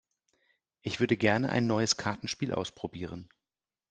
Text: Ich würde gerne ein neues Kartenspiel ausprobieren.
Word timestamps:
Ich 0.81 0.99
würde 0.99 1.15
gerne 1.15 1.51
ein 1.51 1.67
neues 1.67 1.95
Kartenspiel 1.95 2.55
ausprobieren. 2.55 3.29